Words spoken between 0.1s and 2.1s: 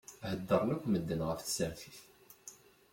Heddṛen akk medden ɣef tsertit.